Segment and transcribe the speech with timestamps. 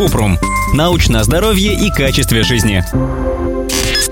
[0.00, 0.38] Купрум.
[0.72, 2.82] Научное здоровье и качестве жизни.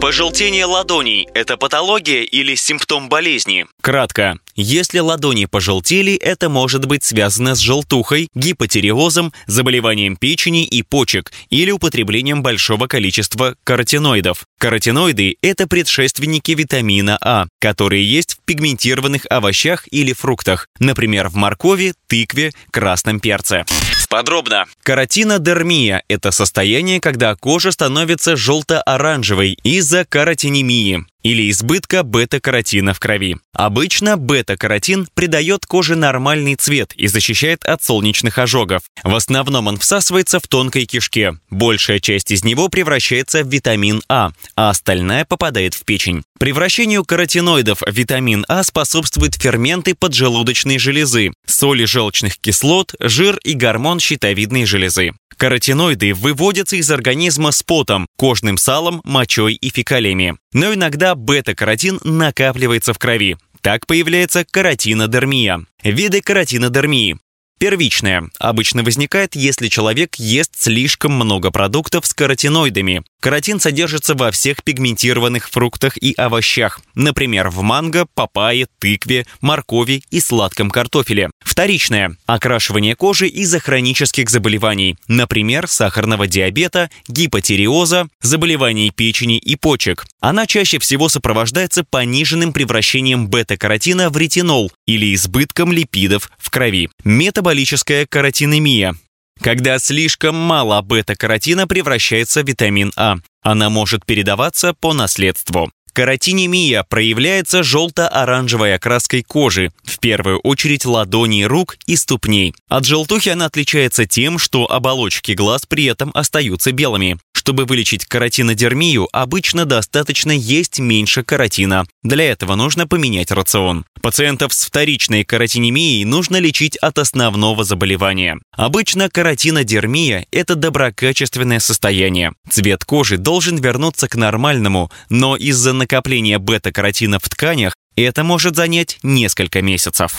[0.02, 3.66] Пожелтение ладоней– это патология или симптом болезни?
[3.80, 4.38] Кратко.
[4.60, 11.70] Если ладони пожелтели, это может быть связано с желтухой, гипотиреозом, заболеванием печени и почек или
[11.70, 14.46] употреблением большого количества каротиноидов.
[14.58, 21.94] Каротиноиды– это предшественники витамина А, которые есть в пигментированных овощах или фруктах, например, в моркови,
[22.08, 23.64] тыкве, красном перце.
[24.10, 24.64] Подробно.
[24.82, 33.36] Каротинодермия– это состояние, когда кожа становится желто-оранжевой из-за каротинемии или избытка бета-каротина в крови.
[33.52, 38.82] Обычно бета-каротин придает коже нормальный цвет и защищает от солнечных ожогов.
[39.04, 41.36] В основном он всасывается в тонкой кишке.
[41.50, 46.22] Большая часть из него превращается в витамин А, а остальная попадает в печень.
[46.38, 54.00] Превращению каротиноидов в витамин А способствуют ферменты поджелудочной железы, соли желчных кислот, жир и гормон
[54.00, 55.12] щитовидной железы.
[55.38, 60.36] Каротиноиды выводятся из организма с потом, кожным салом, мочой и фекалиями.
[60.52, 63.36] Но иногда бета-каротин накапливается в крови.
[63.60, 65.64] Так появляется каротинодермия.
[65.84, 67.18] Виды каротинодермии.
[67.58, 73.04] Первичная обычно возникает, если человек ест слишком много продуктов с каротиноидами.
[73.20, 80.20] Каротин содержится во всех пигментированных фруктах и овощах, например, в манго, папайе, тыкве, моркови и
[80.20, 81.30] сладком картофеле.
[81.40, 90.06] Вторичное– окрашивание кожи из-за хронических заболеваний, например, сахарного диабета, гипотиреоза, заболеваний печени и почек.
[90.20, 96.88] Она чаще всего сопровождается пониженным превращением бета-каротина в ретинол или избытком липидов в крови.
[97.02, 98.94] Метаболическая каротинемия
[99.40, 103.16] когда слишком мало бета-каротина превращается в витамин А.
[103.42, 105.70] Она может передаваться по наследству.
[105.98, 112.54] Каротинемия проявляется желто-оранжевой окраской кожи, в первую очередь ладоней рук и ступней.
[112.68, 117.18] От желтухи она отличается тем, что оболочки глаз при этом остаются белыми.
[117.48, 121.86] Чтобы вылечить каротинодермию, обычно достаточно есть меньше каротина.
[122.02, 123.86] Для этого нужно поменять рацион.
[124.02, 128.38] Пациентов с вторичной каротинемией нужно лечить от основного заболевания.
[128.52, 132.32] Обычно каротинодермия– это доброкачественное состояние.
[132.50, 137.72] Цвет кожи должен вернуться к нормальному, но из-за накопления бета-каротина в тканях
[138.02, 140.12] это может занять несколько месяцев.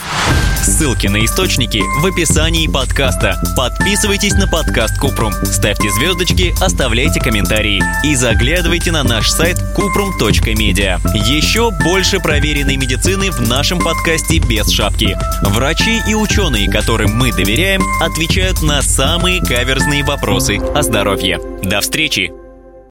[0.63, 3.41] Ссылки на источники в описании подкаста.
[3.55, 10.99] Подписывайтесь на подкаст Купрум, ставьте звездочки, оставляйте комментарии и заглядывайте на наш сайт kuprum.media.
[11.27, 15.17] Еще больше проверенной медицины в нашем подкасте без шапки.
[15.41, 21.39] Врачи и ученые, которым мы доверяем, отвечают на самые каверзные вопросы о здоровье.
[21.63, 22.38] До встречи!